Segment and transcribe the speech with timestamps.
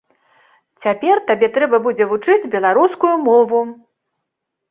[0.83, 3.59] Цяпер табе трэба будзе вучыць беларускую мову!